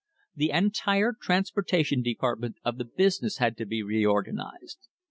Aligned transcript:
The 0.35 0.49
entire 0.49 1.13
transportation 1.13 2.01
department 2.01 2.55
of 2.65 2.79
the 2.79 2.85
business 2.85 3.37
had 3.37 3.55
to 3.57 3.67
be 3.67 3.83
reorganised. 3.83 4.87